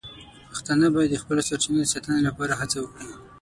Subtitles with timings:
[0.49, 3.09] پښتانه باید د خپلو سرچینو د ساتنې لپاره هڅې وکړي.